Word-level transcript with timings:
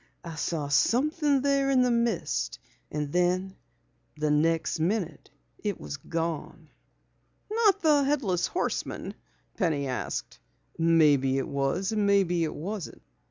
I 0.23 0.33
saw 0.33 0.67
something 0.67 1.41
there 1.43 1.69
in 1.69 1.83
the 1.83 1.91
mist 1.91 2.57
and 2.89 3.13
then 3.13 3.55
the 4.17 4.31
next 4.31 4.79
minute 4.79 5.29
it 5.59 5.79
was 5.79 5.97
gone." 5.97 6.69
"Not 7.51 7.83
the 7.83 8.01
Headless 8.03 8.47
Horseman?" 8.47 9.13
Penny 9.57 9.85
asked. 9.85 10.39
"Maybe 10.75 11.37
it 11.37 11.47
was, 11.47 11.91
maybe 11.93 12.43
it 12.43 12.55
wasn't. 12.55 13.03